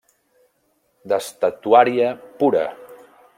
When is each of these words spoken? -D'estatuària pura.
-D'estatuària 1.11 2.09
pura. 2.41 2.65